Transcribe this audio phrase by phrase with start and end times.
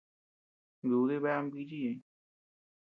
[0.89, 1.99] Dúdi bea ama bichi ñeʼëñ.